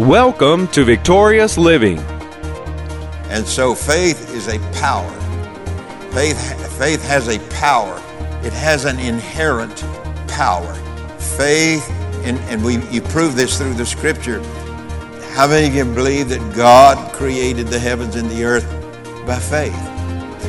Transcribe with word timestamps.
Welcome 0.00 0.68
to 0.72 0.84
Victorious 0.84 1.56
Living. 1.56 1.98
And 3.30 3.46
so 3.46 3.74
faith 3.74 4.30
is 4.34 4.46
a 4.46 4.58
power. 4.74 5.10
Faith, 6.12 6.38
faith 6.76 7.02
has 7.04 7.28
a 7.28 7.38
power. 7.48 7.96
It 8.44 8.52
has 8.52 8.84
an 8.84 8.98
inherent 8.98 9.80
power. 10.28 10.74
Faith, 11.38 11.88
and, 12.26 12.36
and 12.50 12.62
we, 12.62 12.76
you 12.88 13.00
prove 13.00 13.36
this 13.36 13.56
through 13.56 13.72
the 13.72 13.86
scripture. 13.86 14.42
How 15.32 15.48
many 15.48 15.68
of 15.68 15.74
you 15.74 15.86
believe 15.94 16.28
that 16.28 16.54
God 16.54 17.14
created 17.14 17.68
the 17.68 17.78
heavens 17.78 18.16
and 18.16 18.28
the 18.28 18.44
earth 18.44 18.66
by 19.26 19.38
faith? 19.38 19.72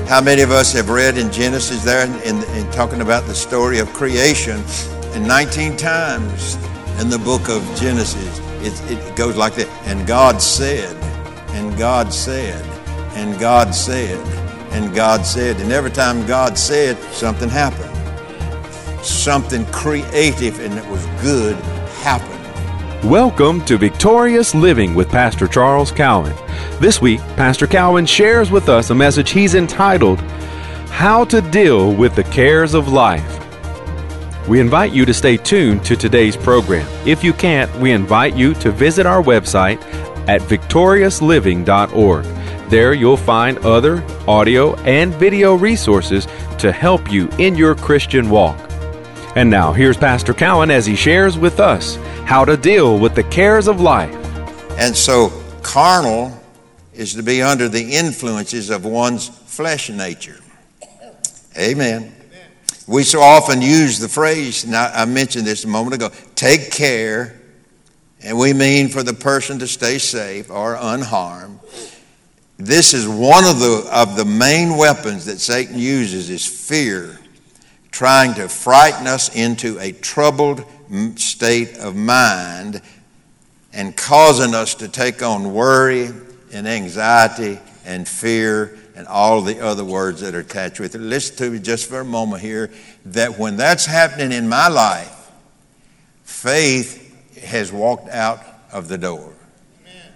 How 0.09 0.19
many 0.19 0.41
of 0.41 0.51
us 0.51 0.73
have 0.73 0.89
read 0.89 1.17
in 1.17 1.31
Genesis 1.31 1.85
there 1.85 2.05
in, 2.05 2.43
in 2.43 2.69
talking 2.71 2.99
about 2.99 3.25
the 3.27 3.33
story 3.33 3.79
of 3.79 3.93
creation 3.93 4.61
and 5.13 5.25
19 5.25 5.77
times 5.77 6.55
in 6.99 7.09
the 7.09 7.19
book 7.19 7.47
of 7.47 7.63
Genesis? 7.77 8.41
It, 8.61 8.91
it 8.91 9.15
goes 9.15 9.35
like 9.35 9.55
that. 9.55 9.67
And 9.85 10.05
God 10.07 10.41
said, 10.41 10.95
and 11.53 11.77
God 11.77 12.13
said, 12.13 12.63
and 13.15 13.39
God 13.39 13.73
said, 13.73 14.17
and 14.73 14.93
God 14.95 15.25
said. 15.25 15.59
And 15.59 15.71
every 15.71 15.91
time 15.91 16.25
God 16.25 16.57
said, 16.57 16.97
something 17.13 17.49
happened. 17.49 17.93
Something 19.05 19.65
creative 19.67 20.59
and 20.59 20.73
it 20.73 20.85
was 20.89 21.05
good 21.21 21.55
happened. 22.01 22.33
Welcome 23.09 23.63
to 23.65 23.77
Victorious 23.77 24.55
Living 24.55 24.95
with 24.95 25.09
Pastor 25.09 25.47
Charles 25.47 25.91
Cowan. 25.91 26.35
This 26.79 26.99
week, 26.99 27.19
Pastor 27.35 27.67
Cowan 27.67 28.05
shares 28.05 28.51
with 28.51 28.69
us 28.69 28.89
a 28.89 28.95
message 28.95 29.29
he's 29.29 29.55
entitled, 29.55 30.19
How 30.89 31.23
to 31.25 31.41
Deal 31.41 31.93
with 31.93 32.15
the 32.15 32.23
Cares 32.23 32.73
of 32.73 32.87
Life. 32.87 33.46
We 34.47 34.61
invite 34.61 34.93
you 34.93 35.05
to 35.05 35.13
stay 35.13 35.35
tuned 35.35 35.83
to 35.85 35.95
today's 35.97 36.37
program. 36.37 36.87
If 37.05 37.23
you 37.23 37.33
can't, 37.33 37.73
we 37.79 37.91
invite 37.91 38.35
you 38.35 38.53
to 38.55 38.71
visit 38.71 39.05
our 39.05 39.21
website 39.21 39.81
at 40.27 40.41
victoriousliving.org. 40.41 42.25
There 42.69 42.93
you'll 42.93 43.17
find 43.17 43.57
other 43.59 44.03
audio 44.27 44.75
and 44.77 45.13
video 45.13 45.55
resources 45.55 46.27
to 46.59 46.71
help 46.71 47.11
you 47.11 47.29
in 47.37 47.55
your 47.55 47.75
Christian 47.75 48.29
walk. 48.29 48.57
And 49.35 49.49
now, 49.49 49.71
here's 49.71 49.97
Pastor 49.97 50.33
Cowan 50.33 50.71
as 50.71 50.85
he 50.85 50.95
shares 50.95 51.37
with 51.37 51.59
us 51.59 51.97
how 52.25 52.43
to 52.43 52.57
deal 52.57 52.97
with 52.97 53.15
the 53.15 53.23
cares 53.23 53.67
of 53.67 53.81
life. 53.81 54.13
And 54.77 54.95
so, 54.95 55.31
carnal 55.61 56.41
is 56.93 57.13
to 57.13 57.23
be 57.23 57.41
under 57.41 57.69
the 57.69 57.93
influences 57.93 58.69
of 58.69 58.85
one's 58.85 59.27
flesh 59.27 59.89
nature. 59.89 60.39
Amen. 61.57 62.16
We 62.87 63.03
so 63.03 63.19
often 63.19 63.61
use 63.61 63.99
the 63.99 64.07
phrase, 64.07 64.63
and 64.63 64.73
I, 64.73 65.01
I 65.01 65.05
mentioned 65.05 65.45
this 65.45 65.65
a 65.65 65.67
moment 65.67 65.95
ago 65.95 66.09
take 66.35 66.71
care, 66.71 67.37
and 68.23 68.39
we 68.39 68.53
mean 68.53 68.87
for 68.87 69.03
the 69.03 69.13
person 69.13 69.59
to 69.59 69.67
stay 69.67 69.97
safe 69.97 70.49
or 70.49 70.77
unharmed. 70.79 71.59
This 72.57 72.93
is 72.93 73.05
one 73.05 73.43
of 73.43 73.59
the, 73.59 73.89
of 73.91 74.15
the 74.15 74.23
main 74.23 74.77
weapons 74.77 75.25
that 75.25 75.39
Satan 75.39 75.77
uses 75.77 76.29
is 76.29 76.45
fear, 76.45 77.19
trying 77.91 78.33
to 78.35 78.47
frighten 78.47 79.05
us 79.05 79.35
into 79.35 79.77
a 79.79 79.91
troubled 79.91 80.63
state 81.15 81.77
of 81.77 81.95
mind 81.95 82.81
and 83.73 83.95
causing 83.97 84.55
us 84.55 84.75
to 84.75 84.87
take 84.87 85.21
on 85.21 85.53
worry 85.53 86.09
and 86.53 86.67
anxiety 86.67 87.59
and 87.85 88.07
fear 88.07 88.77
and 88.97 89.07
all 89.07 89.41
the 89.41 89.63
other 89.63 89.85
words 89.85 90.21
that 90.21 90.33
are 90.33 90.39
attached 90.39 90.79
with 90.79 90.95
it. 90.95 90.97
Listen 90.97 91.35
to 91.35 91.51
me 91.51 91.59
just 91.59 91.87
for 91.87 91.99
a 91.99 92.05
moment 92.05 92.41
here 92.41 92.71
that 93.05 93.37
when 93.37 93.55
that's 93.55 93.85
happening 93.85 94.31
in 94.31 94.49
my 94.49 94.67
life, 94.69 95.31
faith 96.23 97.03
has 97.43 97.71
walked 97.71 98.09
out 98.09 98.41
of 98.73 98.87
the 98.87 98.97
door. 98.97 99.31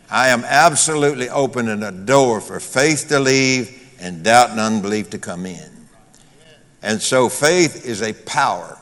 I 0.09 0.29
am 0.29 0.43
absolutely 0.43 1.29
opening 1.29 1.83
a 1.83 1.91
door 1.91 2.41
for 2.41 2.59
faith 2.59 3.07
to 3.09 3.19
leave 3.19 3.95
and 3.99 4.23
doubt 4.23 4.49
and 4.49 4.59
unbelief 4.59 5.11
to 5.11 5.19
come 5.19 5.45
in. 5.45 5.69
And 6.81 6.99
so 6.99 7.29
faith 7.29 7.85
is 7.85 8.01
a 8.01 8.13
power. 8.13 8.79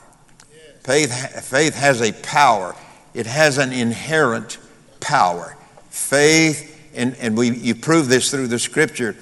Faith, 0.82 1.12
faith 1.44 1.74
has 1.74 2.00
a 2.00 2.12
power. 2.22 2.74
It 3.12 3.26
has 3.26 3.58
an 3.58 3.70
inherent 3.70 4.56
power. 4.98 5.58
Faith, 5.90 6.90
and, 6.94 7.14
and 7.20 7.36
we, 7.36 7.50
you 7.50 7.74
prove 7.74 8.08
this 8.08 8.30
through 8.30 8.46
the 8.46 8.58
scripture 8.58 9.14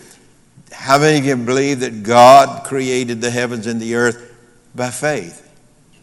how 0.72 0.98
many 0.98 1.18
of 1.18 1.24
you 1.24 1.36
believe 1.36 1.80
that 1.80 2.02
God 2.02 2.64
created 2.64 3.20
the 3.20 3.30
heavens 3.30 3.66
and 3.66 3.80
the 3.80 3.94
earth 3.94 4.34
by 4.74 4.90
faith? 4.90 5.44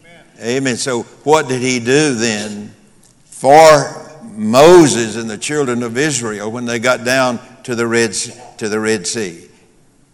Amen. 0.02 0.24
Amen. 0.42 0.78
So, 0.78 1.04
what 1.24 1.48
did 1.48 1.62
he 1.62 1.80
do 1.80 2.16
then 2.16 2.74
for 3.26 4.20
Moses 4.24 5.16
and 5.16 5.30
the 5.30 5.38
children 5.38 5.84
of 5.84 5.98
Israel 5.98 6.52
when 6.52 6.66
they 6.66 6.80
got 6.80 7.04
down 7.04 7.40
to 7.64 7.76
the 7.76 7.88
Red, 7.88 8.14
to 8.58 8.70
the 8.70 8.80
Red 8.80 9.08
Sea? 9.08 9.50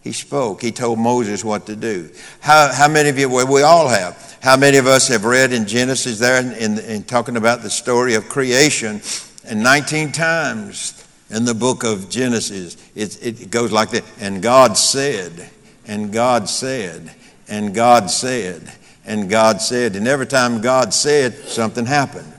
He 0.02 0.12
spoke. 0.12 0.60
He 0.60 0.72
told 0.72 0.98
Moses 0.98 1.44
what 1.44 1.66
to 1.66 1.76
do. 1.76 2.10
How, 2.40 2.72
how 2.72 2.88
many 2.88 3.08
of 3.08 3.18
you, 3.18 3.28
well, 3.28 3.50
we 3.50 3.62
all 3.62 3.88
have. 3.88 4.36
How 4.42 4.56
many 4.56 4.78
of 4.78 4.86
us 4.88 5.06
have 5.08 5.24
read 5.24 5.52
in 5.52 5.66
Genesis 5.66 6.18
there 6.18 6.40
in, 6.40 6.52
in, 6.54 6.78
in 6.80 7.02
talking 7.04 7.36
about 7.36 7.62
the 7.62 7.70
story 7.70 8.14
of 8.14 8.28
creation? 8.28 9.00
And 9.44 9.62
19 9.62 10.10
times 10.10 11.01
in 11.32 11.46
the 11.46 11.54
book 11.54 11.82
of 11.82 12.10
Genesis. 12.10 12.76
It, 12.94 13.24
it 13.24 13.50
goes 13.50 13.72
like 13.72 13.90
that. 13.90 14.04
And 14.20 14.42
God 14.42 14.76
said, 14.76 15.50
and 15.86 16.12
God 16.12 16.48
said, 16.48 17.10
and 17.48 17.74
God 17.74 18.10
said, 18.10 18.70
and 19.04 19.28
God 19.28 19.60
said. 19.60 19.96
And 19.96 20.06
every 20.06 20.26
time 20.26 20.60
God 20.60 20.94
said, 20.94 21.34
something 21.34 21.86
happened. 21.86 22.32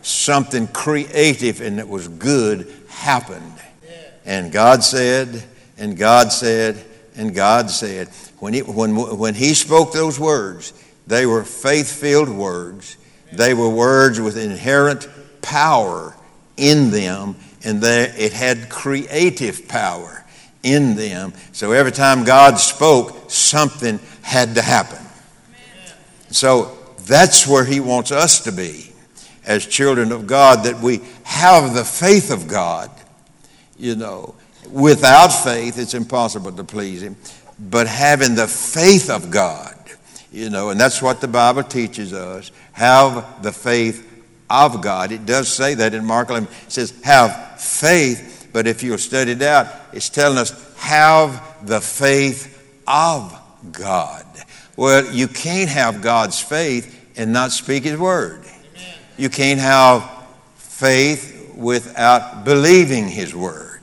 Something 0.00 0.68
creative 0.68 1.60
and 1.60 1.78
it 1.78 1.88
was 1.88 2.08
good 2.08 2.72
happened. 2.88 3.52
And 4.24 4.52
God 4.52 4.84
said, 4.84 5.42
and 5.76 5.96
God 5.96 6.32
said, 6.32 6.82
and 7.16 7.34
God 7.34 7.68
said. 7.68 8.08
When 8.38 8.54
he, 8.54 8.62
when, 8.62 8.94
when 9.18 9.34
he 9.34 9.54
spoke 9.54 9.92
those 9.92 10.20
words, 10.20 10.72
they 11.06 11.26
were 11.26 11.42
faith 11.42 11.92
filled 11.92 12.28
words. 12.28 12.96
They 13.32 13.54
were 13.54 13.68
words 13.68 14.20
with 14.20 14.36
inherent 14.36 15.08
power 15.42 16.14
in 16.56 16.90
them 16.90 17.36
and 17.64 17.80
they, 17.80 18.04
it 18.04 18.32
had 18.32 18.68
creative 18.68 19.68
power 19.68 20.24
in 20.62 20.96
them. 20.96 21.32
So 21.52 21.72
every 21.72 21.92
time 21.92 22.24
God 22.24 22.58
spoke, 22.58 23.30
something 23.30 24.00
had 24.22 24.54
to 24.54 24.62
happen. 24.62 25.04
So 26.30 26.76
that's 27.06 27.46
where 27.46 27.64
He 27.64 27.80
wants 27.80 28.12
us 28.12 28.40
to 28.44 28.52
be 28.52 28.92
as 29.46 29.66
children 29.66 30.12
of 30.12 30.26
God, 30.26 30.64
that 30.64 30.80
we 30.80 31.00
have 31.24 31.74
the 31.74 31.84
faith 31.84 32.30
of 32.30 32.48
God. 32.48 32.90
You 33.78 33.96
know, 33.96 34.34
without 34.70 35.28
faith, 35.28 35.78
it's 35.78 35.94
impossible 35.94 36.52
to 36.52 36.64
please 36.64 37.02
Him. 37.02 37.16
But 37.58 37.86
having 37.86 38.34
the 38.34 38.46
faith 38.46 39.08
of 39.10 39.30
God, 39.30 39.74
you 40.30 40.50
know, 40.50 40.70
and 40.70 40.78
that's 40.78 41.00
what 41.00 41.20
the 41.20 41.28
Bible 41.28 41.62
teaches 41.62 42.12
us. 42.12 42.52
Have 42.72 43.42
the 43.42 43.52
faith 43.52 44.04
of 44.50 44.82
God. 44.82 45.12
It 45.12 45.26
does 45.26 45.48
say 45.48 45.74
that 45.74 45.94
in 45.94 46.04
Mark 46.04 46.30
11. 46.30 46.48
It 46.66 46.72
says, 46.72 46.94
have 47.02 47.47
faith, 47.60 48.48
but 48.52 48.66
if 48.66 48.82
you'll 48.82 48.98
study 48.98 49.32
it 49.32 49.42
out, 49.42 49.66
it's 49.92 50.08
telling 50.08 50.38
us, 50.38 50.74
have 50.76 51.66
the 51.66 51.80
faith 51.80 52.54
of 52.86 53.38
God. 53.72 54.24
Well, 54.76 55.12
you 55.12 55.28
can't 55.28 55.70
have 55.70 56.02
God's 56.02 56.40
faith 56.40 57.12
and 57.16 57.32
not 57.32 57.52
speak 57.52 57.84
His 57.84 57.98
word. 57.98 58.40
Amen. 58.40 58.94
You 59.16 59.28
can't 59.28 59.60
have 59.60 60.08
faith 60.56 61.52
without 61.56 62.44
believing 62.44 63.08
His 63.08 63.34
word. 63.34 63.80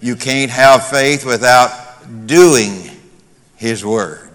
You 0.00 0.16
can't 0.16 0.50
have 0.50 0.86
faith 0.86 1.24
without 1.24 2.26
doing 2.26 2.90
His 3.56 3.84
word. 3.84 4.28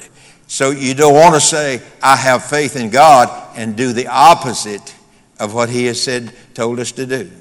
So 0.48 0.70
you 0.70 0.94
don't 0.94 1.16
want 1.16 1.34
to 1.34 1.42
say, 1.42 1.82
I 2.02 2.16
have 2.16 2.46
faith 2.46 2.76
in 2.76 2.92
God 2.92 3.58
and 3.58 3.76
do 3.76 3.92
the 3.92 4.06
opposite 4.06 4.94
of 5.40 5.56
what 5.56 5.70
he 5.70 5.86
has 5.86 6.00
said, 6.00 6.32
told 6.54 6.80
us 6.80 6.92
to 6.92 7.08
do. 7.08 7.32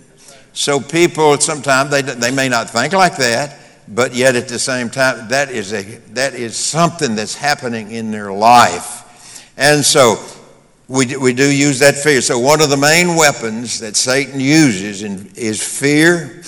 So 0.52 0.80
people 0.80 1.38
sometimes 1.38 1.90
they, 1.90 2.02
they 2.02 2.30
may 2.30 2.48
not 2.48 2.70
think 2.70 2.92
like 2.92 3.16
that, 3.16 3.58
but 3.88 4.14
yet 4.14 4.36
at 4.36 4.48
the 4.48 4.58
same 4.58 4.90
time, 4.90 5.28
that 5.28 5.50
is, 5.50 5.72
a, 5.72 5.82
that 6.12 6.34
is 6.34 6.56
something 6.56 7.14
that's 7.14 7.34
happening 7.34 7.90
in 7.90 8.10
their 8.10 8.32
life. 8.32 9.52
And 9.56 9.84
so 9.84 10.24
we, 10.88 11.16
we 11.16 11.32
do 11.32 11.50
use 11.50 11.78
that 11.80 11.96
fear. 11.96 12.20
So 12.20 12.38
one 12.38 12.60
of 12.60 12.70
the 12.70 12.76
main 12.76 13.16
weapons 13.16 13.80
that 13.80 13.96
Satan 13.96 14.40
uses 14.40 15.02
in, 15.02 15.30
is 15.36 15.62
fear, 15.62 16.42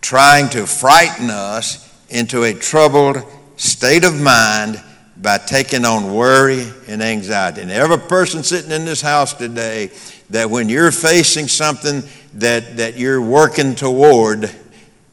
trying 0.00 0.48
to 0.50 0.66
frighten 0.66 1.30
us 1.30 1.88
into 2.08 2.42
a 2.44 2.52
troubled 2.52 3.18
state 3.56 4.04
of 4.04 4.20
mind 4.20 4.82
by 5.16 5.38
taking 5.38 5.84
on 5.84 6.12
worry 6.12 6.66
and 6.88 7.02
anxiety. 7.02 7.60
And 7.60 7.70
every 7.70 7.98
person 7.98 8.42
sitting 8.42 8.72
in 8.72 8.84
this 8.84 9.00
house 9.00 9.34
today 9.34 9.90
that 10.30 10.50
when 10.50 10.68
you're 10.68 10.90
facing 10.90 11.46
something 11.46 12.02
that, 12.34 12.76
that 12.78 12.96
you're 12.96 13.20
working 13.20 13.74
toward, 13.74 14.50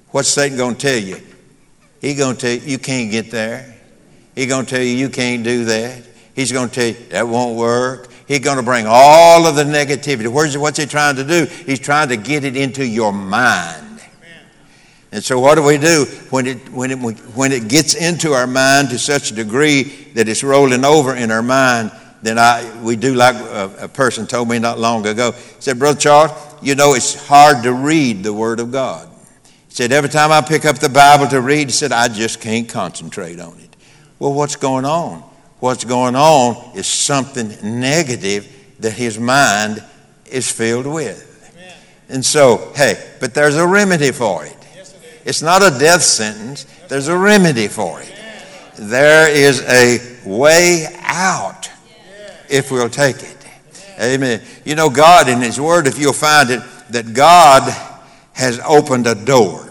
what's 0.09 0.29
Satan 0.29 0.57
going 0.57 0.75
to 0.75 0.81
tell 0.81 0.99
you? 0.99 1.17
He's 2.01 2.17
going 2.17 2.35
to 2.35 2.41
tell 2.41 2.51
you, 2.51 2.71
you 2.71 2.77
can't 2.77 3.11
get 3.11 3.31
there. 3.31 3.75
He's 4.35 4.47
going 4.47 4.65
to 4.65 4.69
tell 4.71 4.81
you, 4.81 4.95
you 4.95 5.09
can't 5.09 5.43
do 5.43 5.65
that. 5.65 6.03
He's 6.33 6.51
going 6.51 6.69
to 6.69 6.75
tell 6.75 6.87
you, 6.87 7.09
that 7.09 7.27
won't 7.27 7.57
work. 7.57 8.09
He's 8.27 8.39
going 8.39 8.57
to 8.57 8.63
bring 8.63 8.85
all 8.87 9.45
of 9.47 9.55
the 9.55 9.63
negativity. 9.63 10.27
Where's, 10.27 10.57
what's 10.57 10.77
he 10.77 10.85
trying 10.85 11.15
to 11.17 11.23
do? 11.23 11.45
He's 11.45 11.79
trying 11.79 12.09
to 12.09 12.17
get 12.17 12.43
it 12.43 12.55
into 12.55 12.85
your 12.85 13.11
mind. 13.11 13.89
And 15.11 15.23
so, 15.23 15.39
what 15.39 15.55
do 15.55 15.63
we 15.63 15.79
do 15.79 16.05
when 16.29 16.45
it, 16.45 16.69
when, 16.69 16.91
it, 16.91 16.97
when 17.35 17.51
it 17.51 17.67
gets 17.67 17.95
into 17.95 18.33
our 18.33 18.45
mind 18.45 18.89
to 18.89 18.99
such 18.99 19.31
a 19.31 19.33
degree 19.33 19.83
that 20.13 20.29
it's 20.29 20.43
rolling 20.43 20.85
over 20.85 21.15
in 21.15 21.31
our 21.31 21.41
mind? 21.41 21.91
Then 22.21 22.37
I, 22.37 22.79
we 22.83 22.95
do 22.95 23.15
like 23.15 23.35
a, 23.35 23.85
a 23.85 23.87
person 23.87 24.27
told 24.27 24.49
me 24.49 24.59
not 24.59 24.77
long 24.77 25.07
ago. 25.07 25.31
He 25.31 25.61
said, 25.61 25.79
Brother 25.79 25.99
Charles, 25.99 26.31
you 26.61 26.75
know, 26.75 26.93
it's 26.93 27.27
hard 27.27 27.63
to 27.63 27.73
read 27.73 28.23
the 28.23 28.33
Word 28.33 28.59
of 28.59 28.71
God. 28.71 29.09
He 29.43 29.75
said, 29.75 29.91
Every 29.91 30.09
time 30.09 30.31
I 30.31 30.41
pick 30.41 30.65
up 30.65 30.79
the 30.79 30.89
Bible 30.89 31.27
to 31.27 31.41
read, 31.41 31.67
he 31.67 31.71
said, 31.71 31.91
I 31.91 32.07
just 32.07 32.41
can't 32.41 32.67
concentrate 32.67 33.39
on 33.39 33.57
it. 33.59 33.75
Well, 34.19 34.33
what's 34.33 34.55
going 34.55 34.85
on? 34.85 35.23
What's 35.59 35.83
going 35.83 36.15
on 36.15 36.77
is 36.77 36.87
something 36.87 37.49
negative 37.63 38.75
that 38.79 38.91
his 38.91 39.19
mind 39.19 39.83
is 40.25 40.51
filled 40.51 40.87
with. 40.87 41.25
And 42.09 42.25
so, 42.25 42.71
hey, 42.75 42.95
but 43.19 43.33
there's 43.33 43.55
a 43.55 43.67
remedy 43.67 44.11
for 44.11 44.45
it. 44.45 44.55
It's 45.25 45.41
not 45.41 45.61
a 45.61 45.77
death 45.77 46.01
sentence, 46.01 46.65
there's 46.87 47.07
a 47.07 47.17
remedy 47.17 47.67
for 47.67 48.01
it. 48.01 48.13
There 48.77 49.29
is 49.29 49.61
a 49.61 49.99
way 50.25 50.87
out 51.01 51.69
if 52.49 52.71
we'll 52.71 52.89
take 52.89 53.17
it. 53.17 53.38
Amen. 53.99 54.41
You 54.65 54.75
know, 54.75 54.89
God 54.89 55.27
in 55.27 55.41
His 55.41 55.59
Word, 55.59 55.87
if 55.87 55.99
you'll 55.99 56.13
find 56.13 56.49
it, 56.49 56.61
that 56.91 57.13
God 57.13 57.63
has 58.33 58.59
opened 58.65 59.07
a 59.07 59.15
door. 59.15 59.65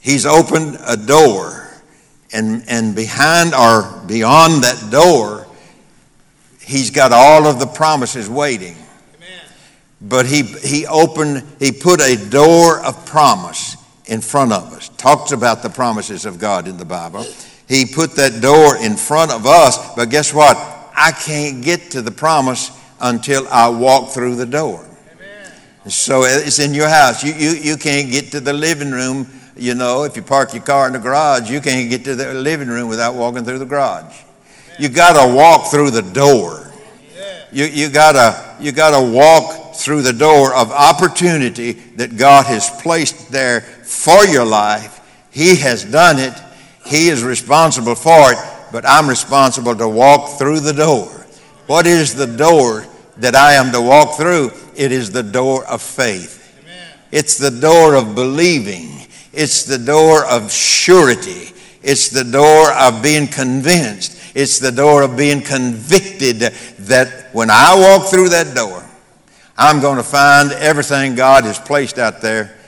He's 0.00 0.26
opened 0.26 0.78
a 0.86 0.96
door, 0.96 1.70
and, 2.32 2.64
and 2.68 2.94
behind 2.94 3.54
or 3.54 4.02
beyond 4.06 4.64
that 4.64 4.90
door, 4.90 5.46
He's 6.60 6.90
got 6.90 7.12
all 7.12 7.46
of 7.46 7.58
the 7.58 7.66
promises 7.66 8.28
waiting. 8.28 8.76
But 10.00 10.26
he, 10.26 10.42
he 10.42 10.86
opened, 10.86 11.42
he 11.58 11.72
put 11.72 12.00
a 12.00 12.16
door 12.16 12.80
of 12.80 13.06
promise 13.06 13.76
in 14.06 14.20
front 14.20 14.52
of 14.52 14.72
us. 14.72 14.90
Talks 14.90 15.32
about 15.32 15.62
the 15.62 15.70
promises 15.70 16.26
of 16.26 16.38
God 16.38 16.68
in 16.68 16.76
the 16.76 16.84
Bible. 16.84 17.24
He 17.68 17.86
put 17.86 18.16
that 18.16 18.42
door 18.42 18.76
in 18.76 18.96
front 18.96 19.30
of 19.30 19.46
us, 19.46 19.94
but 19.94 20.10
guess 20.10 20.34
what? 20.34 20.56
I 20.94 21.12
can't 21.12 21.62
get 21.62 21.90
to 21.92 22.02
the 22.02 22.10
promise 22.10 22.70
until 23.00 23.46
I 23.48 23.68
walk 23.68 24.10
through 24.10 24.36
the 24.36 24.46
door. 24.46 24.86
Amen. 25.12 25.90
So 25.90 26.22
it's 26.24 26.58
in 26.58 26.74
your 26.74 26.88
house. 26.88 27.22
You, 27.22 27.34
you, 27.34 27.50
you 27.50 27.76
can't 27.76 28.10
get 28.10 28.30
to 28.32 28.40
the 28.40 28.52
living 28.52 28.90
room. 28.90 29.26
You 29.56 29.74
know, 29.74 30.04
if 30.04 30.16
you 30.16 30.22
park 30.22 30.54
your 30.54 30.62
car 30.62 30.86
in 30.86 30.92
the 30.92 30.98
garage, 30.98 31.50
you 31.50 31.60
can't 31.60 31.90
get 31.90 32.04
to 32.04 32.14
the 32.14 32.34
living 32.34 32.68
room 32.68 32.88
without 32.88 33.14
walking 33.14 33.44
through 33.44 33.58
the 33.58 33.66
garage. 33.66 34.22
You 34.78 34.88
got 34.88 35.24
to 35.24 35.34
walk 35.34 35.70
through 35.70 35.90
the 35.90 36.02
door. 36.02 36.72
You, 37.52 37.66
you 37.66 37.88
got 37.88 38.60
you 38.60 38.72
got 38.72 38.98
to 38.98 39.12
walk 39.12 39.76
through 39.76 40.02
the 40.02 40.12
door 40.12 40.52
of 40.54 40.72
opportunity 40.72 41.72
that 41.72 42.16
God 42.16 42.46
has 42.46 42.68
placed 42.82 43.30
there 43.30 43.60
for 43.60 44.24
your 44.24 44.44
life. 44.44 45.00
He 45.30 45.56
has 45.56 45.84
done 45.84 46.18
it. 46.18 46.34
He 46.84 47.08
is 47.08 47.22
responsible 47.22 47.94
for 47.94 48.32
it, 48.32 48.38
but 48.74 48.84
I'm 48.84 49.08
responsible 49.08 49.76
to 49.76 49.88
walk 49.88 50.36
through 50.36 50.58
the 50.58 50.72
door. 50.72 51.06
What 51.68 51.86
is 51.86 52.12
the 52.12 52.26
door 52.26 52.84
that 53.18 53.36
I 53.36 53.52
am 53.52 53.70
to 53.70 53.80
walk 53.80 54.16
through? 54.16 54.50
It 54.74 54.90
is 54.90 55.12
the 55.12 55.22
door 55.22 55.64
of 55.66 55.80
faith. 55.80 56.40
It's 57.12 57.38
the 57.38 57.52
door 57.52 57.94
of 57.94 58.16
believing. 58.16 59.06
It's 59.32 59.62
the 59.62 59.78
door 59.78 60.26
of 60.26 60.50
surety. 60.50 61.52
It's 61.84 62.08
the 62.08 62.24
door 62.24 62.72
of 62.72 63.00
being 63.00 63.28
convinced. 63.28 64.20
It's 64.34 64.58
the 64.58 64.72
door 64.72 65.02
of 65.02 65.16
being 65.16 65.40
convicted 65.42 66.40
that 66.40 67.28
when 67.32 67.50
I 67.50 67.76
walk 67.78 68.10
through 68.10 68.30
that 68.30 68.56
door, 68.56 68.84
I'm 69.56 69.80
going 69.80 69.98
to 69.98 70.02
find 70.02 70.50
everything 70.50 71.14
God 71.14 71.44
has 71.44 71.60
placed 71.60 72.00
out 72.00 72.20
there 72.20 72.58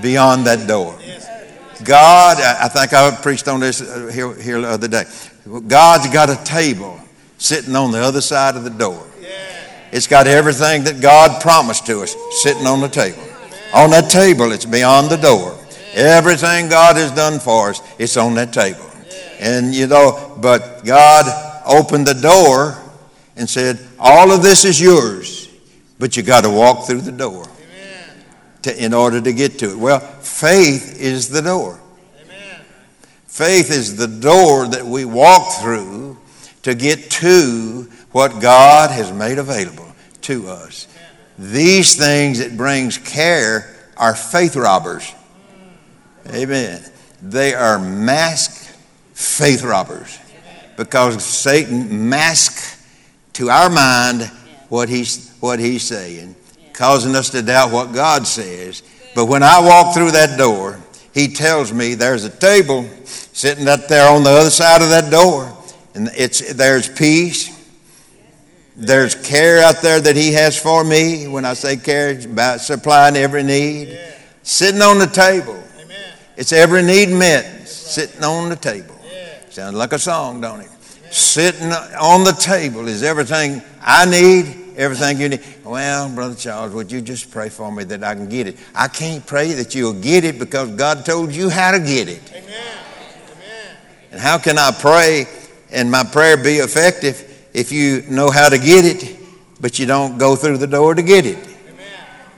beyond 0.00 0.46
that 0.46 0.66
door. 0.66 0.98
God, 1.84 2.40
I 2.40 2.68
think 2.68 2.92
I 2.94 3.14
preached 3.14 3.48
on 3.48 3.60
this 3.60 3.82
uh, 3.82 4.10
here, 4.12 4.34
here 4.34 4.60
the 4.60 4.68
other 4.68 4.88
day. 4.88 5.04
God's 5.66 6.08
got 6.10 6.30
a 6.30 6.42
table 6.44 6.98
sitting 7.38 7.76
on 7.76 7.92
the 7.92 8.00
other 8.00 8.20
side 8.20 8.56
of 8.56 8.64
the 8.64 8.70
door. 8.70 9.06
It's 9.92 10.06
got 10.06 10.26
everything 10.26 10.84
that 10.84 11.00
God 11.00 11.40
promised 11.40 11.86
to 11.86 12.00
us 12.00 12.16
sitting 12.42 12.66
on 12.66 12.80
the 12.80 12.88
table. 12.88 13.22
On 13.72 13.90
that 13.90 14.10
table, 14.10 14.52
it's 14.52 14.64
beyond 14.64 15.10
the 15.10 15.16
door. 15.16 15.56
Everything 15.94 16.68
God 16.68 16.96
has 16.96 17.10
done 17.12 17.38
for 17.38 17.70
us, 17.70 17.80
it's 17.98 18.16
on 18.16 18.34
that 18.34 18.52
table. 18.52 18.84
And 19.38 19.74
you 19.74 19.86
know, 19.86 20.36
but 20.40 20.84
God 20.84 21.24
opened 21.66 22.06
the 22.06 22.14
door 22.14 22.76
and 23.36 23.48
said, 23.48 23.78
All 23.98 24.32
of 24.32 24.42
this 24.42 24.64
is 24.64 24.80
yours, 24.80 25.48
but 25.98 26.16
you 26.16 26.22
got 26.22 26.42
to 26.42 26.50
walk 26.50 26.86
through 26.86 27.02
the 27.02 27.12
door 27.12 27.46
to, 28.66 28.84
in 28.84 28.92
order 28.92 29.20
to 29.20 29.32
get 29.32 29.60
to 29.60 29.70
it? 29.70 29.78
Well, 29.78 30.00
faith 30.00 31.00
is 31.00 31.28
the 31.28 31.40
door. 31.40 31.80
Amen. 32.20 32.60
Faith 33.26 33.70
is 33.70 33.96
the 33.96 34.08
door 34.08 34.66
that 34.66 34.84
we 34.84 35.04
walk 35.04 35.60
through 35.60 36.18
to 36.62 36.74
get 36.74 37.10
to 37.10 37.88
what 38.10 38.40
God 38.40 38.90
has 38.90 39.12
made 39.12 39.38
available 39.38 39.86
to 40.22 40.48
us. 40.48 40.88
Amen. 41.38 41.52
These 41.52 41.96
things 41.96 42.40
that 42.40 42.56
brings 42.56 42.98
care 42.98 43.72
are 43.96 44.16
faith 44.16 44.56
robbers. 44.56 45.14
Amen. 46.28 46.82
They 47.22 47.54
are 47.54 47.78
masked 47.78 48.74
faith 49.14 49.62
robbers 49.62 50.18
because 50.76 51.24
Satan 51.24 52.08
masks 52.08 52.84
to 53.34 53.48
our 53.48 53.70
mind 53.70 54.22
what 54.68 54.88
he's, 54.88 55.32
what 55.38 55.60
he's 55.60 55.84
saying 55.84 56.34
causing 56.76 57.16
us 57.16 57.30
to 57.30 57.42
doubt 57.42 57.72
what 57.72 57.92
God 57.92 58.26
says. 58.26 58.82
But 59.14 59.26
when 59.26 59.42
I 59.42 59.60
walk 59.60 59.94
through 59.94 60.12
that 60.12 60.38
door, 60.38 60.78
He 61.12 61.28
tells 61.28 61.72
me 61.72 61.94
there's 61.94 62.24
a 62.24 62.30
table 62.30 62.88
sitting 63.04 63.66
up 63.66 63.88
there 63.88 64.08
on 64.08 64.22
the 64.22 64.30
other 64.30 64.50
side 64.50 64.82
of 64.82 64.90
that 64.90 65.10
door, 65.10 65.52
and 65.94 66.10
it's, 66.14 66.52
there's 66.54 66.88
peace. 66.88 67.54
There's 68.76 69.14
care 69.14 69.64
out 69.64 69.80
there 69.80 70.00
that 70.00 70.16
He 70.16 70.34
has 70.34 70.60
for 70.60 70.84
me. 70.84 71.26
When 71.26 71.46
I 71.46 71.54
say 71.54 71.78
care, 71.78 72.10
it's 72.10 72.26
about 72.26 72.60
supplying 72.60 73.16
every 73.16 73.42
need. 73.42 73.98
Sitting 74.42 74.82
on 74.82 74.98
the 74.98 75.06
table. 75.06 75.60
It's 76.36 76.52
every 76.52 76.82
need 76.82 77.08
met, 77.08 77.66
sitting 77.66 78.22
on 78.22 78.50
the 78.50 78.56
table. 78.56 78.94
Sounds 79.48 79.74
like 79.74 79.94
a 79.94 79.98
song, 79.98 80.42
don't 80.42 80.60
it? 80.60 80.68
Sitting 81.10 81.72
on 81.72 82.24
the 82.24 82.32
table 82.32 82.86
is 82.88 83.02
everything 83.02 83.62
I 83.80 84.04
need 84.04 84.65
everything 84.76 85.20
you 85.20 85.28
need. 85.30 85.42
Well, 85.64 86.08
Brother 86.10 86.34
Charles, 86.34 86.72
would 86.72 86.92
you 86.92 87.00
just 87.00 87.30
pray 87.30 87.48
for 87.48 87.70
me 87.72 87.84
that 87.84 88.04
I 88.04 88.14
can 88.14 88.28
get 88.28 88.46
it? 88.46 88.56
I 88.74 88.88
can't 88.88 89.26
pray 89.26 89.52
that 89.54 89.74
you'll 89.74 90.00
get 90.00 90.24
it 90.24 90.38
because 90.38 90.70
God 90.70 91.04
told 91.04 91.32
you 91.32 91.48
how 91.48 91.72
to 91.72 91.78
get 91.78 92.08
it. 92.08 92.22
Amen. 92.30 92.44
Amen. 92.44 93.76
And 94.12 94.20
how 94.20 94.38
can 94.38 94.58
I 94.58 94.70
pray 94.78 95.26
and 95.70 95.90
my 95.90 96.04
prayer 96.04 96.36
be 96.36 96.56
effective 96.56 97.48
if 97.52 97.72
you 97.72 98.02
know 98.08 98.30
how 98.30 98.48
to 98.48 98.58
get 98.58 98.84
it, 98.84 99.16
but 99.60 99.78
you 99.78 99.86
don't 99.86 100.18
go 100.18 100.36
through 100.36 100.58
the 100.58 100.66
door 100.66 100.94
to 100.94 101.02
get 101.02 101.26
it? 101.26 101.38
Amen. 101.38 101.86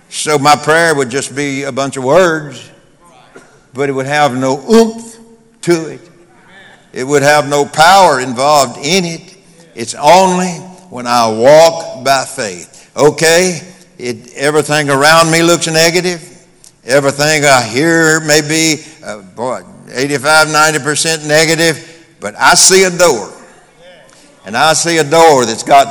So 0.09 0.39
my 0.39 0.57
prayer 0.57 0.95
would 0.95 1.11
just 1.11 1.35
be 1.35 1.65
a 1.65 1.73
bunch 1.73 1.97
of 1.97 2.05
words, 2.05 2.71
but 3.75 3.89
it 3.89 3.93
would 3.93 4.07
have 4.07 4.37
no 4.37 4.59
oomph 4.71 5.19
to 5.63 5.91
it. 5.91 6.01
It 6.93 7.05
would 7.05 7.23
have 7.23 7.49
no 7.49 7.67
power 7.67 8.19
involved 8.19 8.79
in 8.79 9.05
it. 9.05 9.37
It's 9.75 9.95
only 9.95 10.68
when 10.91 11.07
I 11.07 11.29
walk 11.29 12.05
by 12.05 12.25
faith. 12.25 12.91
Okay, 12.97 13.61
it, 13.99 14.35
everything 14.35 14.91
around 14.91 15.31
me 15.31 15.43
looks 15.43 15.67
negative. 15.67 16.25
Everything 16.85 17.45
I 17.45 17.63
hear 17.63 18.21
may 18.21 18.41
be, 18.41 18.83
uh, 19.05 19.21
boy, 19.21 19.63
85, 19.91 20.49
90% 20.49 21.27
negative, 21.29 22.17
but 22.21 22.35
I 22.37 22.55
see 22.55 22.85
a 22.85 22.91
door. 22.91 23.33
And 24.47 24.57
I 24.57 24.73
see 24.73 24.97
a 24.99 25.05
door 25.05 25.45
that's 25.45 25.63
got 25.63 25.89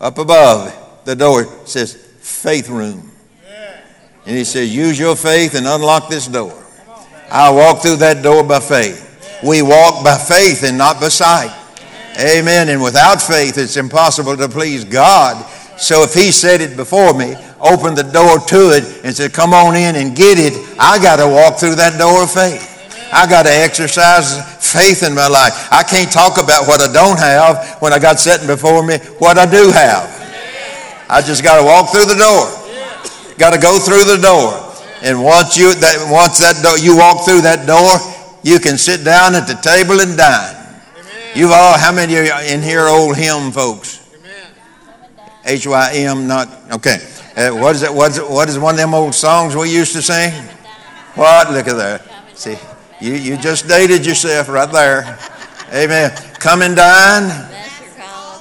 up 0.00 0.18
above 0.18 0.80
the 1.04 1.14
door 1.14 1.44
says 1.66 1.94
faith 1.94 2.68
room. 2.68 3.10
And 4.26 4.36
he 4.36 4.44
says, 4.44 4.74
use 4.74 4.98
your 4.98 5.16
faith 5.16 5.54
and 5.54 5.66
unlock 5.66 6.08
this 6.08 6.26
door. 6.26 6.64
I 7.30 7.50
walk 7.50 7.82
through 7.82 7.96
that 7.96 8.22
door 8.22 8.42
by 8.42 8.60
faith. 8.60 9.02
We 9.44 9.60
walk 9.60 10.02
by 10.02 10.16
faith 10.16 10.64
and 10.64 10.78
not 10.78 11.00
by 11.00 11.08
sight. 11.08 11.54
Amen. 12.18 12.68
And 12.68 12.82
without 12.82 13.20
faith, 13.20 13.58
it's 13.58 13.76
impossible 13.76 14.36
to 14.36 14.48
please 14.48 14.84
God. 14.84 15.44
So 15.76 16.04
if 16.04 16.14
He 16.14 16.30
said 16.30 16.60
it 16.60 16.76
before 16.76 17.12
me, 17.14 17.34
opened 17.60 17.98
the 17.98 18.04
door 18.04 18.38
to 18.38 18.70
it, 18.76 19.04
and 19.04 19.14
said, 19.14 19.32
Come 19.32 19.52
on 19.52 19.74
in 19.74 19.96
and 19.96 20.14
get 20.14 20.38
it, 20.38 20.54
I 20.78 21.02
got 21.02 21.16
to 21.16 21.28
walk 21.28 21.58
through 21.58 21.74
that 21.76 21.98
door 21.98 22.22
of 22.22 22.30
faith. 22.30 22.70
I 23.12 23.26
got 23.26 23.44
to 23.44 23.52
exercise 23.52 24.42
faith 24.58 25.02
in 25.02 25.14
my 25.14 25.28
life. 25.28 25.68
I 25.70 25.82
can't 25.82 26.10
talk 26.10 26.34
about 26.38 26.66
what 26.66 26.80
I 26.80 26.92
don't 26.92 27.18
have 27.18 27.78
when 27.80 27.92
I 27.92 27.98
got 27.98 28.18
sitting 28.18 28.46
before 28.46 28.82
me 28.84 28.98
what 29.18 29.38
I 29.38 29.46
do 29.46 29.70
have. 29.70 30.10
I 31.08 31.22
just 31.22 31.44
got 31.44 31.58
to 31.58 31.64
walk 31.64 31.90
through 31.90 32.06
the 32.06 32.18
door. 32.18 32.50
Got 33.38 33.54
to 33.54 33.60
go 33.60 33.78
through 33.78 34.04
the 34.04 34.18
door. 34.18 34.64
And 35.02 35.22
once 35.22 35.56
you 35.56 35.74
that 35.74 36.08
once 36.10 36.38
that 36.38 36.62
door 36.62 36.78
you 36.78 36.96
walk 36.96 37.24
through 37.24 37.42
that 37.42 37.66
door, 37.66 37.92
you 38.42 38.58
can 38.58 38.78
sit 38.78 39.04
down 39.04 39.34
at 39.34 39.46
the 39.46 39.54
table 39.60 40.00
and 40.00 40.16
dine. 40.16 40.53
You've 41.34 41.50
all, 41.50 41.76
how 41.78 41.92
many 41.92 42.16
of 42.16 42.24
you 42.24 42.32
in 42.46 42.62
here 42.62 42.86
old 42.86 43.16
hymn 43.16 43.50
folks? 43.50 44.00
H 45.44 45.66
Y 45.66 45.92
M, 45.96 46.26
not, 46.26 46.48
okay. 46.72 46.98
Uh, 47.36 47.50
what 47.50 47.74
is 47.74 47.82
it? 47.82 47.92
What 47.92 48.12
is 48.12 48.18
it? 48.18 48.30
What 48.30 48.48
is 48.48 48.58
one 48.58 48.74
of 48.74 48.78
them 48.78 48.94
old 48.94 49.14
songs 49.14 49.56
we 49.56 49.68
used 49.68 49.92
to 49.94 50.00
sing? 50.00 50.32
What? 51.16 51.50
Look 51.50 51.66
at 51.66 51.76
that. 51.76 52.02
See, 52.34 52.56
you, 53.00 53.14
you 53.14 53.36
just 53.36 53.66
dated 53.66 54.06
yourself 54.06 54.48
right 54.48 54.70
there. 54.70 55.18
Amen. 55.72 56.12
Come 56.38 56.62
and 56.62 56.76
dine. 56.76 57.50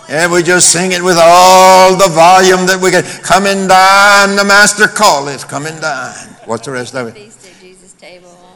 And 0.09 0.31
we 0.31 0.43
just 0.43 0.71
sing 0.71 0.91
it 0.91 1.01
with 1.01 1.17
all 1.19 1.97
the 1.97 2.09
volume 2.09 2.67
that 2.67 2.79
we 2.79 2.91
can. 2.91 3.03
Come 3.23 3.47
and 3.47 3.67
dine, 3.67 4.35
the 4.35 4.43
master 4.43 4.87
calleth. 4.87 5.47
Come 5.47 5.65
and 5.65 5.81
dine. 5.81 6.13
What's 6.45 6.65
the 6.65 6.71
rest 6.71 6.93
of 6.93 7.07
it? 7.07 7.17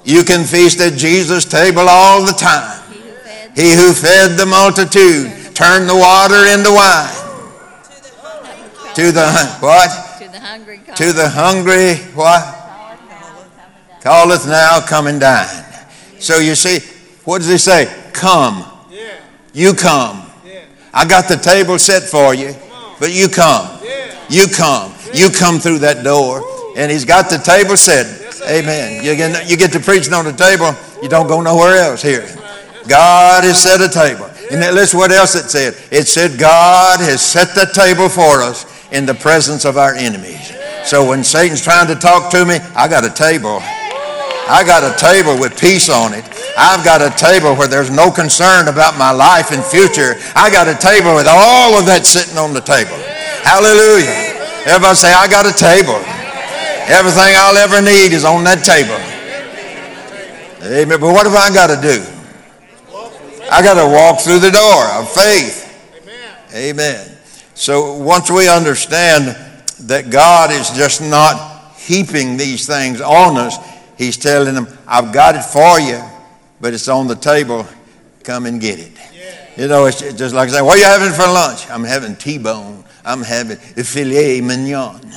You 0.06 0.24
can 0.24 0.44
feast 0.44 0.80
at 0.80 0.94
Jesus' 0.94 1.46
table 1.46 1.90
all 1.90 2.24
the 2.24 2.34
time. 2.34 2.84
He 3.58 3.74
who 3.74 3.92
fed 3.92 4.38
the 4.38 4.46
multitude 4.46 5.56
turned 5.56 5.90
the 5.90 5.96
water 5.96 6.46
into 6.46 6.70
wine. 6.70 7.10
To 8.94 9.12
the 9.12 9.34
what? 9.60 9.90
To 10.20 10.30
the 10.30 10.40
hungry. 10.40 10.80
To 10.96 11.12
the 11.12 11.28
hungry 11.28 11.96
what? 12.14 12.54
Calleth 14.02 14.46
now, 14.46 14.80
come 14.80 15.08
and 15.08 15.20
dine. 15.20 15.66
So 16.20 16.38
you 16.38 16.54
see, 16.54 16.86
what 17.26 17.40
does 17.40 17.48
he 17.48 17.58
say? 17.58 17.92
Come. 18.14 18.64
You 19.54 19.74
come. 19.74 20.30
I 20.94 21.06
got 21.08 21.28
the 21.28 21.38
table 21.38 21.80
set 21.80 22.04
for 22.04 22.36
you, 22.36 22.54
but 23.00 23.12
you 23.12 23.28
come. 23.28 23.80
You 24.30 24.46
come. 24.56 24.94
You 25.16 25.32
come 25.32 25.58
through 25.58 25.80
that 25.80 26.04
door, 26.04 26.44
and 26.78 26.92
he's 26.92 27.06
got 27.06 27.32
the 27.32 27.40
table 27.40 27.76
set. 27.76 28.06
Amen. 28.48 29.04
You 29.04 29.16
get, 29.16 29.50
you 29.50 29.58
get 29.58 29.72
to 29.72 29.80
preaching 29.80 30.14
on 30.14 30.26
the 30.26 30.32
table, 30.32 30.76
you 31.02 31.10
don't 31.10 31.28
go 31.28 31.42
nowhere 31.42 31.76
else 31.78 32.04
here. 32.04 32.28
God 32.88 33.44
has 33.44 33.62
set 33.62 33.82
a 33.82 33.90
table. 33.90 34.30
And 34.52 34.62
then 34.62 34.74
listen 34.76 34.98
what 34.98 35.12
else 35.12 35.36
it 35.36 35.50
said. 35.50 35.76
It 35.92 36.08
said, 36.08 36.40
God 36.40 37.00
has 37.00 37.22
set 37.22 37.54
the 37.54 37.70
table 37.74 38.10
for 38.10 38.42
us 38.42 38.66
in 38.92 39.06
the 39.06 39.14
presence 39.14 39.66
of 39.66 39.78
our 39.78 39.94
enemies. 39.94 40.54
So 40.86 41.08
when 41.08 41.24
Satan's 41.24 41.62
trying 41.62 41.88
to 41.88 41.96
talk 41.96 42.32
to 42.32 42.46
me, 42.46 42.56
I 42.76 42.88
got 42.88 43.04
a 43.04 43.12
table. 43.12 43.60
I 44.48 44.64
got 44.64 44.88
a 44.88 44.96
table 44.96 45.38
with 45.38 45.60
peace 45.60 45.90
on 45.90 46.14
it. 46.14 46.24
I've 46.58 46.84
got 46.86 47.04
a 47.04 47.12
table 47.12 47.54
where 47.56 47.68
there's 47.68 47.92
no 47.92 48.10
concern 48.10 48.70
about 48.70 48.98
my 48.98 49.12
life 49.12 49.52
and 49.52 49.64
future. 49.64 50.16
I 50.34 50.50
got 50.50 50.72
a 50.72 50.76
table 50.80 51.14
with 51.14 51.28
all 51.28 51.76
of 51.78 51.86
that 51.86 52.06
sitting 52.06 52.38
on 52.38 52.54
the 52.54 52.64
table. 52.64 52.96
Hallelujah. 53.44 54.08
Everybody 54.64 54.96
say, 54.96 55.12
I 55.12 55.28
got 55.28 55.44
a 55.44 55.52
table. 55.52 56.00
Everything 56.88 57.36
I'll 57.36 57.60
ever 57.60 57.84
need 57.84 58.16
is 58.16 58.24
on 58.24 58.48
that 58.48 58.64
table. 58.64 58.96
Amen. 60.64 61.00
But 61.00 61.12
what 61.12 61.28
have 61.28 61.36
I 61.36 61.54
got 61.54 61.68
to 61.68 61.80
do? 61.84 62.17
I 63.52 63.62
got 63.62 63.76
to 63.76 63.88
walk 63.92 64.20
through 64.22 64.40
the 64.40 64.52
door 64.52 64.86
of 65.00 65.10
faith. 65.12 65.64
Amen. 66.54 67.18
So 67.54 67.96
once 67.98 68.30
we 68.30 68.48
understand 68.50 69.36
that 69.88 70.10
God 70.10 70.52
is 70.52 70.70
just 70.72 71.02
not 71.02 71.76
heaping 71.76 72.38
these 72.38 72.68
things 72.68 73.02
on 73.02 73.38
us, 73.38 73.58
He's 73.98 74.16
telling 74.16 74.54
them, 74.54 74.68
I've 74.86 75.12
got 75.12 75.36
it 75.36 75.44
for 75.44 75.80
you, 75.80 76.00
but 76.62 76.74
it's 76.74 76.88
on 76.88 77.08
the 77.08 77.16
table. 77.16 77.66
Come 78.24 78.46
and 78.46 78.62
get 78.62 78.80
it. 78.80 78.92
You 79.58 79.68
know, 79.68 79.86
it's 79.86 80.02
just 80.14 80.36
like 80.36 80.50
saying, 80.50 80.64
What 80.64 80.78
are 80.78 80.80
you 80.80 80.86
having 80.86 81.12
for 81.14 81.26
lunch? 81.26 81.68
I'm 81.70 81.84
having 81.84 82.16
T 82.16 82.38
bone. 82.38 82.84
I'm 83.04 83.24
having 83.24 83.58
filet 83.58 84.42
mignon. 84.42 85.02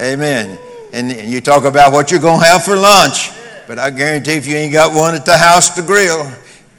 Amen. 0.00 0.58
And, 0.92 1.10
and 1.12 1.30
you 1.30 1.40
talk 1.40 1.64
about 1.64 1.92
what 1.92 2.10
you're 2.10 2.20
going 2.20 2.40
to 2.40 2.46
have 2.46 2.64
for 2.64 2.76
lunch, 2.76 3.30
but 3.72 3.78
I 3.78 3.88
guarantee 3.88 4.32
if 4.32 4.46
you 4.46 4.54
ain't 4.54 4.74
got 4.74 4.94
one 4.94 5.14
at 5.14 5.24
the 5.24 5.34
house 5.34 5.74
to 5.76 5.82
grill, 5.82 6.30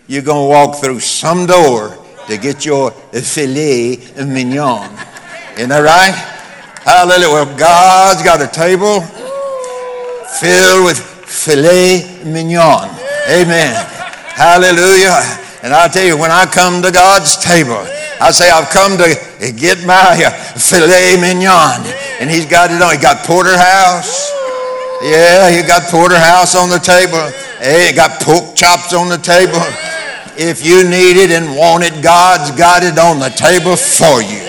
you're 0.05 0.21
going 0.21 0.45
to 0.45 0.47
walk 0.47 0.75
through 0.75 0.99
some 0.99 1.47
door 1.47 1.97
to 2.27 2.37
get 2.37 2.67
your 2.67 2.91
filet 2.91 3.97
mignon. 4.15 4.93
Isn't 5.57 5.69
that 5.69 5.81
right? 5.81 6.13
Hallelujah. 6.85 7.33
Well, 7.33 7.57
God's 7.57 8.21
got 8.21 8.43
a 8.43 8.47
table 8.47 9.01
filled 10.37 10.85
with 10.85 10.99
filet 11.25 12.05
mignon. 12.25 12.93
Amen. 13.27 13.73
Hallelujah. 14.37 15.17
And 15.63 15.73
I 15.73 15.87
tell 15.87 16.05
you, 16.05 16.15
when 16.15 16.29
I 16.29 16.45
come 16.45 16.83
to 16.83 16.91
God's 16.91 17.37
table, 17.37 17.87
I 18.21 18.29
say, 18.29 18.51
I've 18.51 18.69
come 18.69 18.99
to 18.99 19.51
get 19.57 19.83
my 19.83 20.13
filet 20.61 21.17
mignon. 21.19 21.89
And 22.21 22.29
he's 22.29 22.45
got 22.45 22.69
it 22.69 22.79
on. 22.83 22.93
He 22.93 23.01
got 23.01 23.25
porterhouse. 23.25 24.32
Yeah, 25.03 25.51
he 25.51 25.61
got 25.67 25.91
porterhouse 25.91 26.55
on 26.55 26.69
the 26.69 26.79
table. 26.79 27.19
Hey, 27.59 27.89
he 27.89 27.93
got 27.93 28.21
pork 28.21 28.55
chops 28.55 28.93
on 28.93 29.09
the 29.09 29.17
table. 29.17 29.59
If 30.37 30.65
you 30.65 30.89
need 30.89 31.17
it 31.17 31.29
and 31.29 31.57
want 31.57 31.83
it, 31.83 32.01
God's 32.01 32.51
got 32.51 32.83
it 32.83 32.97
on 32.97 33.19
the 33.19 33.27
table 33.29 33.75
for 33.75 34.21
you. 34.21 34.39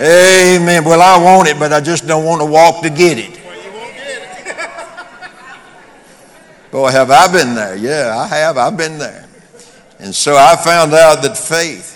Amen. 0.00 0.82
Well, 0.84 1.00
I 1.00 1.18
want 1.22 1.48
it, 1.48 1.56
but 1.56 1.72
I 1.72 1.80
just 1.80 2.08
don't 2.08 2.24
want 2.24 2.40
to 2.40 2.46
walk 2.46 2.82
to 2.82 2.90
get 2.90 3.18
it. 3.18 3.30
Boy, 6.72 6.90
have 6.90 7.12
I 7.12 7.32
been 7.32 7.54
there. 7.54 7.76
Yeah, 7.76 8.18
I 8.18 8.26
have. 8.26 8.58
I've 8.58 8.76
been 8.76 8.98
there. 8.98 9.28
And 10.00 10.12
so 10.12 10.36
I 10.36 10.56
found 10.56 10.94
out 10.94 11.22
that 11.22 11.36
faith, 11.36 11.94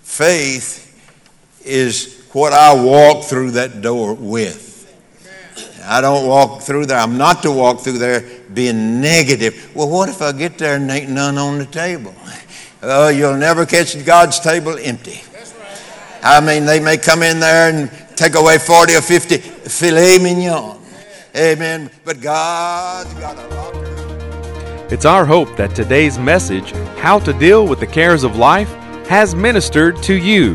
faith 0.00 0.86
is 1.64 2.24
what 2.32 2.54
I 2.54 2.72
walk 2.82 3.24
through 3.24 3.50
that 3.52 3.82
door 3.82 4.14
with. 4.14 4.69
I 5.90 6.00
don't 6.00 6.24
walk 6.28 6.62
through 6.62 6.86
there. 6.86 7.00
I'm 7.00 7.18
not 7.18 7.42
to 7.42 7.50
walk 7.50 7.80
through 7.80 7.98
there 7.98 8.24
being 8.54 9.00
negative. 9.00 9.72
Well, 9.74 9.90
what 9.90 10.08
if 10.08 10.22
I 10.22 10.30
get 10.30 10.56
there 10.56 10.76
and 10.76 10.88
ain't 10.88 11.10
none 11.10 11.36
on 11.36 11.58
the 11.58 11.66
table? 11.66 12.14
Oh, 12.80 13.08
you'll 13.08 13.36
never 13.36 13.66
catch 13.66 14.02
God's 14.06 14.38
table 14.38 14.78
empty. 14.78 15.20
I 16.22 16.40
mean, 16.40 16.64
they 16.64 16.78
may 16.78 16.96
come 16.96 17.24
in 17.24 17.40
there 17.40 17.72
and 17.72 17.90
take 18.16 18.36
away 18.36 18.58
40 18.58 18.94
or 18.94 19.00
50 19.00 19.38
filet 19.38 20.18
mignon. 20.18 20.78
Amen. 21.36 21.90
But 22.04 22.20
God's 22.20 23.12
got 23.14 23.36
a 23.36 23.54
lot. 23.56 23.74
It's 24.92 25.04
our 25.04 25.26
hope 25.26 25.56
that 25.56 25.74
today's 25.74 26.20
message, 26.20 26.70
How 26.98 27.18
to 27.18 27.32
Deal 27.32 27.66
with 27.66 27.80
the 27.80 27.86
Cares 27.88 28.22
of 28.22 28.36
Life, 28.36 28.72
has 29.08 29.34
ministered 29.34 30.00
to 30.04 30.14
you. 30.14 30.54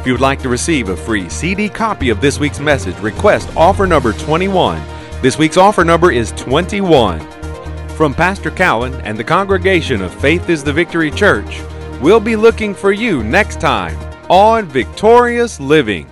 If 0.00 0.06
you 0.06 0.14
would 0.14 0.22
like 0.22 0.40
to 0.40 0.48
receive 0.48 0.88
a 0.88 0.96
free 0.96 1.28
CD 1.28 1.68
copy 1.68 2.08
of 2.08 2.22
this 2.22 2.40
week's 2.40 2.58
message, 2.58 2.98
request 3.00 3.54
offer 3.54 3.86
number 3.86 4.14
21. 4.14 4.80
This 5.20 5.36
week's 5.36 5.58
offer 5.58 5.84
number 5.84 6.10
is 6.10 6.32
21. 6.32 7.20
From 7.90 8.14
Pastor 8.14 8.50
Cowan 8.50 8.94
and 9.02 9.18
the 9.18 9.24
congregation 9.24 10.00
of 10.00 10.18
Faith 10.18 10.48
is 10.48 10.64
the 10.64 10.72
Victory 10.72 11.10
Church, 11.10 11.60
we'll 12.00 12.18
be 12.18 12.34
looking 12.34 12.72
for 12.72 12.92
you 12.92 13.22
next 13.22 13.60
time 13.60 13.94
on 14.30 14.64
Victorious 14.64 15.60
Living. 15.60 16.10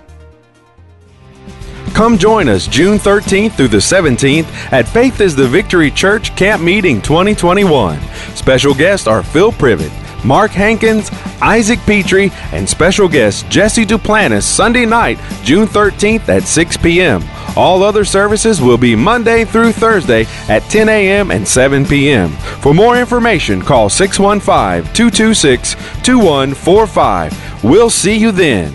Come 1.95 2.19
join 2.19 2.47
us 2.47 2.67
June 2.67 2.99
13th 2.99 3.53
through 3.53 3.69
the 3.69 3.77
17th 3.77 4.45
at 4.71 4.87
Faith 4.87 5.19
is 5.19 5.35
the 5.35 5.47
Victory 5.47 5.89
Church 5.89 6.35
Camp 6.35 6.61
Meeting 6.61 7.01
2021. 7.01 7.99
Special 8.35 8.75
guests 8.75 9.07
are 9.07 9.23
Phil 9.23 9.51
Privet, 9.51 9.91
Mark 10.23 10.51
Hankins, 10.51 11.09
Isaac 11.41 11.79
Pitre, 11.85 12.29
and 12.51 12.67
special 12.67 13.07
guest 13.07 13.49
Jesse 13.49 13.85
Duplantis 13.85 14.43
Sunday 14.43 14.85
night, 14.85 15.19
June 15.43 15.67
13th 15.67 16.27
at 16.29 16.43
6 16.43 16.77
p.m. 16.77 17.23
All 17.55 17.83
other 17.83 18.05
services 18.05 18.61
will 18.61 18.77
be 18.77 18.95
Monday 18.95 19.45
through 19.45 19.71
Thursday 19.71 20.25
at 20.47 20.63
10 20.63 20.89
a.m. 20.89 21.31
and 21.31 21.47
7 21.47 21.85
p.m. 21.85 22.29
For 22.61 22.73
more 22.73 22.97
information, 22.99 23.61
call 23.61 23.89
615 23.89 24.93
226 24.93 25.73
2145. 26.03 27.63
We'll 27.63 27.89
see 27.89 28.15
you 28.15 28.31
then. 28.31 28.73